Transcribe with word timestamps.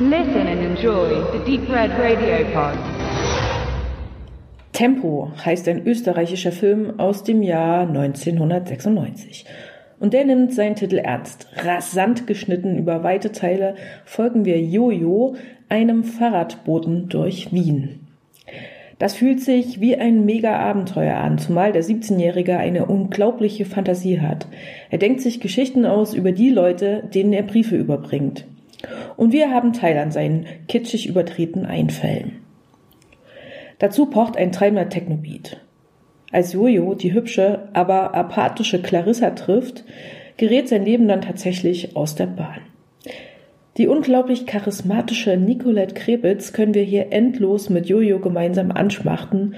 Listen 0.00 0.48
and 0.48 0.60
enjoy 0.60 1.22
the 1.30 1.38
Deep 1.46 1.68
Red 1.70 1.92
Radio 1.92 2.44
Pod. 2.52 2.76
Tempo 4.72 5.30
heißt 5.44 5.68
ein 5.68 5.86
österreichischer 5.86 6.50
Film 6.50 6.98
aus 6.98 7.22
dem 7.22 7.44
Jahr 7.44 7.86
1996. 7.86 9.44
Und 10.00 10.12
der 10.12 10.24
nimmt 10.24 10.52
seinen 10.52 10.74
Titel 10.74 10.98
ernst. 10.98 11.46
Rasant 11.58 12.26
geschnitten 12.26 12.76
über 12.76 13.04
weite 13.04 13.30
Teile 13.30 13.76
folgen 14.04 14.44
wir 14.44 14.60
Jojo, 14.60 15.36
einem 15.68 16.02
Fahrradboten 16.02 17.08
durch 17.08 17.52
Wien. 17.52 18.00
Das 18.98 19.14
fühlt 19.14 19.42
sich 19.42 19.80
wie 19.80 19.94
ein 19.96 20.24
Mega-Abenteuer 20.24 21.18
an, 21.18 21.38
zumal 21.38 21.70
der 21.70 21.84
17-Jährige 21.84 22.58
eine 22.58 22.86
unglaubliche 22.86 23.64
Fantasie 23.64 24.20
hat. 24.20 24.48
Er 24.90 24.98
denkt 24.98 25.20
sich 25.20 25.38
Geschichten 25.38 25.86
aus 25.86 26.14
über 26.14 26.32
die 26.32 26.50
Leute, 26.50 27.04
denen 27.14 27.32
er 27.32 27.44
Briefe 27.44 27.76
überbringt. 27.76 28.44
Und 29.16 29.32
wir 29.32 29.50
haben 29.50 29.72
Teil 29.72 29.98
an 29.98 30.10
seinen 30.10 30.46
kitschig 30.68 31.06
übertreten 31.06 31.66
Einfällen. 31.66 32.40
Dazu 33.78 34.06
pocht 34.06 34.36
ein 34.36 34.52
treibender 34.52 34.88
Technobeat. 34.88 35.60
Als 36.32 36.52
Jojo 36.52 36.94
die 36.94 37.12
hübsche, 37.12 37.68
aber 37.74 38.14
apathische 38.14 38.82
Clarissa 38.82 39.30
trifft, 39.30 39.84
gerät 40.36 40.68
sein 40.68 40.84
Leben 40.84 41.06
dann 41.06 41.20
tatsächlich 41.20 41.96
aus 41.96 42.14
der 42.14 42.26
Bahn. 42.26 42.60
Die 43.76 43.88
unglaublich 43.88 44.46
charismatische 44.46 45.36
Nicolette 45.36 45.94
Krebitz 45.94 46.52
können 46.52 46.74
wir 46.74 46.84
hier 46.84 47.12
endlos 47.12 47.70
mit 47.70 47.86
Jojo 47.86 48.20
gemeinsam 48.20 48.70
anschmachten. 48.70 49.56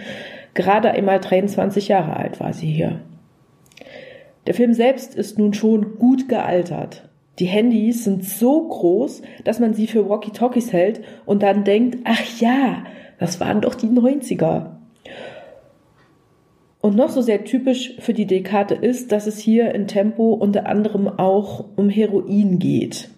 Gerade 0.55 0.91
einmal 0.91 1.21
23 1.21 1.89
Jahre 1.89 2.17
alt 2.17 2.41
war 2.41 2.55
sie 2.55 2.67
hier. 2.67 3.01
Der 4.47 4.55
Film 4.55 4.73
selbst 4.73 5.15
ist 5.15 5.39
nun 5.39 5.53
schon 5.53 5.99
gut 5.99 6.29
gealtert. 6.29 7.09
Die 7.39 7.47
Handys 7.47 8.05
sind 8.05 8.25
so 8.25 8.67
groß, 8.67 9.23
dass 9.45 9.61
man 9.61 9.75
sie 9.75 9.87
für 9.87 10.09
Walkie-Talkies 10.09 10.73
hält 10.73 11.03
und 11.27 11.43
dann 11.43 11.65
denkt, 11.65 11.99
ach 12.05 12.41
ja, 12.41 12.85
das 13.19 13.41
waren 13.41 13.61
doch 13.61 13.75
die 13.75 13.89
90er. 13.89 14.77
Und 16.81 16.97
noch 16.97 17.11
so 17.11 17.21
sehr 17.21 17.45
typisch 17.45 17.95
für 17.99 18.15
die 18.15 18.27
Dekade 18.27 18.75
ist, 18.75 19.11
dass 19.13 19.27
es 19.27 19.39
hier 19.39 19.75
in 19.75 19.87
Tempo 19.87 20.33
unter 20.33 20.67
anderem 20.67 21.09
auch 21.09 21.65
um 21.77 21.89
Heroin 21.89 22.59
geht. 22.59 23.11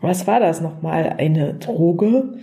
Was 0.00 0.26
war 0.26 0.40
das 0.40 0.60
nochmal? 0.60 1.14
Eine 1.18 1.54
Droge? 1.54 2.38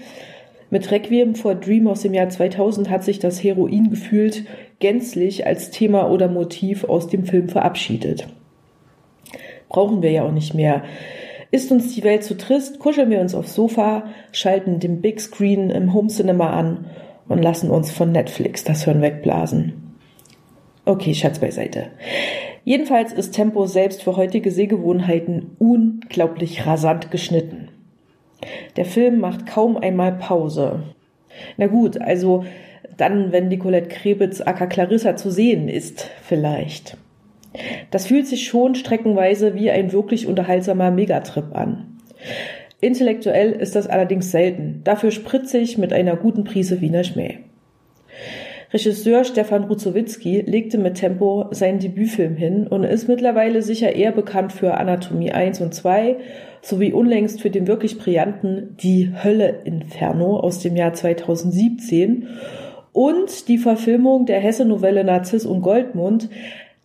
Mit 0.69 0.89
Requiem 0.91 1.35
for 1.35 1.55
Dream 1.55 1.87
aus 1.87 2.01
dem 2.01 2.13
Jahr 2.13 2.29
2000 2.29 2.89
hat 2.89 3.03
sich 3.03 3.19
das 3.19 3.43
Heroin 3.43 3.89
gefühlt 3.89 4.45
gänzlich 4.79 5.45
als 5.45 5.69
Thema 5.69 6.09
oder 6.09 6.27
Motiv 6.27 6.83
aus 6.83 7.07
dem 7.07 7.25
Film 7.25 7.49
verabschiedet. 7.49 8.27
Brauchen 9.73 10.03
wir 10.03 10.11
ja 10.11 10.23
auch 10.23 10.31
nicht 10.31 10.53
mehr. 10.53 10.83
Ist 11.51 11.71
uns 11.71 11.93
die 11.93 12.03
Welt 12.03 12.23
zu 12.23 12.37
trist, 12.37 12.79
kuscheln 12.79 13.09
wir 13.09 13.19
uns 13.19 13.35
aufs 13.35 13.55
Sofa, 13.55 14.05
schalten 14.31 14.79
den 14.79 15.01
Big 15.01 15.19
Screen 15.19 15.69
im 15.71 15.93
Home 15.93 16.09
Cinema 16.09 16.51
an 16.51 16.85
und 17.27 17.41
lassen 17.41 17.69
uns 17.69 17.91
von 17.91 18.11
Netflix 18.11 18.63
das 18.63 18.85
Hirn 18.85 19.01
wegblasen. 19.01 19.97
Okay, 20.85 21.15
Schatz 21.15 21.39
beiseite. 21.39 21.87
Jedenfalls 22.63 23.13
ist 23.13 23.33
Tempo 23.33 23.65
selbst 23.65 24.03
für 24.03 24.15
heutige 24.15 24.51
Sehgewohnheiten 24.51 25.55
unglaublich 25.57 26.67
rasant 26.67 27.09
geschnitten. 27.09 27.69
Der 28.75 28.85
Film 28.85 29.19
macht 29.19 29.47
kaum 29.47 29.77
einmal 29.77 30.13
Pause. 30.13 30.83
Na 31.57 31.65
gut, 31.65 31.99
also 31.99 32.45
dann, 32.95 33.31
wenn 33.31 33.47
Nicolette 33.47 33.89
Krebitz 33.89 34.39
aka 34.39 34.67
Clarissa 34.67 35.15
zu 35.15 35.31
sehen 35.31 35.67
ist, 35.67 36.09
vielleicht. 36.21 36.95
Das 37.91 38.07
fühlt 38.07 38.27
sich 38.27 38.47
schon 38.47 38.75
streckenweise 38.75 39.55
wie 39.55 39.69
ein 39.71 39.91
wirklich 39.91 40.27
unterhaltsamer 40.27 40.91
Megatrip 40.91 41.55
an. 41.55 41.97
Intellektuell 42.81 43.51
ist 43.51 43.75
das 43.75 43.87
allerdings 43.87 44.31
selten, 44.31 44.81
dafür 44.83 45.11
spritzig 45.11 45.77
mit 45.77 45.93
einer 45.93 46.15
guten 46.15 46.43
Prise 46.43 46.81
Wiener 46.81 47.03
Schmäh. 47.03 47.39
Regisseur 48.73 49.23
Stefan 49.23 49.65
Ruzowitzki 49.65 50.41
legte 50.41 50.79
mit 50.79 50.95
Tempo 50.95 51.45
seinen 51.51 51.77
Debütfilm 51.77 52.35
hin 52.35 52.65
und 52.65 52.83
ist 52.83 53.07
mittlerweile 53.07 53.61
sicher 53.61 53.95
eher 53.95 54.11
bekannt 54.11 54.51
für 54.51 54.73
Anatomie 54.73 55.31
1 55.31 55.61
und 55.61 55.75
2 55.75 56.17
sowie 56.63 56.91
unlängst 56.91 57.39
für 57.39 57.51
den 57.51 57.67
wirklich 57.67 57.99
brillanten 57.99 58.75
Die 58.81 59.11
Hölle 59.23 59.61
Inferno 59.63 60.39
aus 60.39 60.59
dem 60.59 60.75
Jahr 60.75 60.93
2017 60.93 62.27
und 62.93 63.47
die 63.47 63.59
Verfilmung 63.59 64.25
der 64.25 64.39
Hesse-Novelle 64.39 65.03
Narziss 65.03 65.45
und 65.45 65.61
Goldmund, 65.61 66.29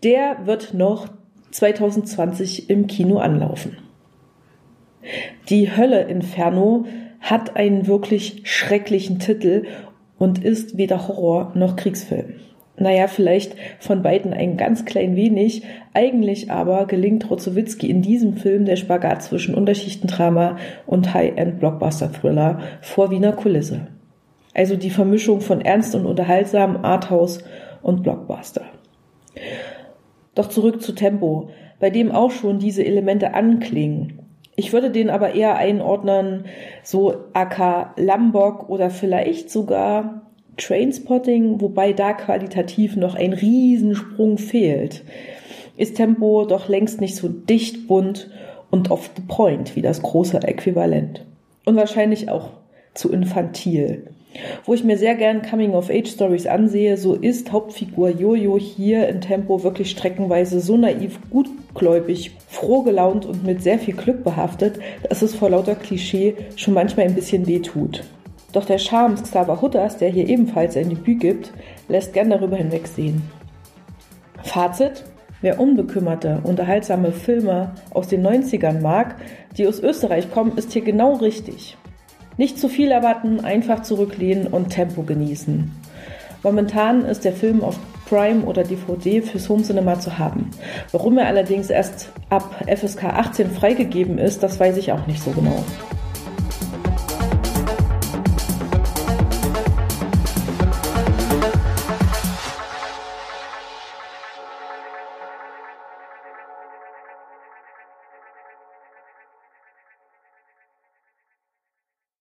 der 0.02 0.46
wird 0.46 0.74
noch 0.74 1.08
2020 1.50 2.70
im 2.70 2.86
Kino 2.86 3.18
anlaufen. 3.18 3.78
Die 5.48 5.74
Hölle 5.76 6.02
Inferno 6.02 6.84
hat 7.20 7.56
einen 7.56 7.86
wirklich 7.86 8.42
schrecklichen 8.44 9.18
Titel 9.18 9.64
und 10.18 10.44
ist 10.44 10.76
weder 10.76 11.08
Horror 11.08 11.52
noch 11.54 11.76
Kriegsfilm. 11.76 12.34
Naja, 12.76 13.08
vielleicht 13.08 13.56
von 13.80 14.02
beiden 14.02 14.32
ein 14.32 14.56
ganz 14.56 14.84
klein 14.84 15.16
wenig. 15.16 15.64
Eigentlich 15.94 16.50
aber 16.50 16.86
gelingt 16.86 17.28
Rozowitzki 17.28 17.90
in 17.90 18.02
diesem 18.02 18.36
Film 18.36 18.66
der 18.66 18.76
Spagat 18.76 19.22
zwischen 19.22 19.54
Unterschichtendrama 19.56 20.58
und 20.86 21.12
High-End-Blockbuster-Thriller 21.12 22.60
vor 22.80 23.10
Wiener 23.10 23.32
Kulisse. 23.32 23.88
Also 24.54 24.76
die 24.76 24.90
Vermischung 24.90 25.40
von 25.40 25.60
ernst 25.60 25.96
und 25.96 26.06
unterhaltsam, 26.06 26.84
Arthouse 26.84 27.42
und 27.82 28.04
Blockbuster. 28.04 28.62
Doch 30.38 30.50
zurück 30.50 30.80
zu 30.80 30.92
Tempo, 30.92 31.48
bei 31.80 31.90
dem 31.90 32.12
auch 32.12 32.30
schon 32.30 32.60
diese 32.60 32.86
Elemente 32.86 33.34
anklingen. 33.34 34.20
Ich 34.54 34.72
würde 34.72 34.92
den 34.92 35.10
aber 35.10 35.34
eher 35.34 35.56
einordnen, 35.56 36.44
so 36.84 37.24
AK 37.32 37.94
Lambok 37.96 38.68
oder 38.68 38.88
vielleicht 38.90 39.50
sogar 39.50 40.22
Trainspotting, 40.56 41.60
wobei 41.60 41.92
da 41.92 42.12
qualitativ 42.12 42.94
noch 42.94 43.16
ein 43.16 43.32
Riesensprung 43.32 44.38
fehlt. 44.38 45.02
Ist 45.76 45.96
Tempo 45.96 46.44
doch 46.44 46.68
längst 46.68 47.00
nicht 47.00 47.16
so 47.16 47.26
dicht, 47.26 47.88
bunt 47.88 48.30
und 48.70 48.92
off 48.92 49.10
the 49.16 49.22
point 49.22 49.74
wie 49.74 49.82
das 49.82 50.02
große 50.02 50.40
Äquivalent. 50.40 51.24
Und 51.64 51.74
wahrscheinlich 51.74 52.30
auch 52.30 52.50
zu 52.94 53.10
infantil. 53.10 54.10
Wo 54.64 54.74
ich 54.74 54.84
mir 54.84 54.96
sehr 54.96 55.14
gern 55.14 55.42
Coming-of-Age-Stories 55.42 56.46
ansehe, 56.46 56.96
so 56.96 57.14
ist 57.14 57.52
Hauptfigur 57.52 58.10
Jojo 58.10 58.58
hier 58.58 59.08
in 59.08 59.20
Tempo 59.20 59.62
wirklich 59.62 59.90
streckenweise 59.90 60.60
so 60.60 60.76
naiv, 60.76 61.18
gutgläubig, 61.30 62.32
froh 62.48 62.82
gelaunt 62.82 63.26
und 63.26 63.44
mit 63.44 63.62
sehr 63.62 63.78
viel 63.78 63.94
Glück 63.94 64.24
behaftet, 64.24 64.78
dass 65.08 65.22
es 65.22 65.34
vor 65.34 65.50
lauter 65.50 65.74
Klischee 65.74 66.34
schon 66.56 66.74
manchmal 66.74 67.06
ein 67.06 67.14
bisschen 67.14 67.46
weh 67.46 67.60
tut. 67.60 68.04
Doch 68.52 68.64
der 68.64 68.78
Charme 68.78 69.16
Xaver 69.16 69.60
Hutters, 69.60 69.98
der 69.98 70.08
hier 70.08 70.28
ebenfalls 70.28 70.76
ein 70.76 70.88
Debüt 70.88 71.20
gibt, 71.20 71.52
lässt 71.88 72.12
gern 72.12 72.30
darüber 72.30 72.56
hinwegsehen. 72.56 73.22
Fazit? 74.42 75.04
Wer 75.40 75.60
unbekümmerte, 75.60 76.40
unterhaltsame 76.42 77.12
Filme 77.12 77.72
aus 77.90 78.08
den 78.08 78.26
90ern 78.26 78.80
mag, 78.80 79.16
die 79.56 79.68
aus 79.68 79.78
Österreich 79.80 80.32
kommen, 80.32 80.56
ist 80.58 80.72
hier 80.72 80.82
genau 80.82 81.14
richtig. 81.14 81.76
Nicht 82.38 82.58
zu 82.58 82.68
viel 82.68 82.92
erwarten, 82.92 83.44
einfach 83.44 83.82
zurücklehnen 83.82 84.46
und 84.46 84.70
Tempo 84.70 85.02
genießen. 85.02 85.72
Momentan 86.44 87.04
ist 87.04 87.24
der 87.24 87.32
Film 87.32 87.64
auf 87.64 87.76
Prime 88.08 88.44
oder 88.44 88.62
DVD 88.62 89.22
fürs 89.22 89.48
Home 89.48 89.64
Cinema 89.64 89.98
zu 89.98 90.18
haben. 90.18 90.50
Warum 90.92 91.18
er 91.18 91.26
allerdings 91.26 91.68
erst 91.68 92.12
ab 92.30 92.64
FSK 92.64 93.06
18 93.06 93.50
freigegeben 93.50 94.18
ist, 94.18 94.44
das 94.44 94.60
weiß 94.60 94.76
ich 94.76 94.92
auch 94.92 95.04
nicht 95.08 95.20
so 95.20 95.32
genau. 95.32 95.64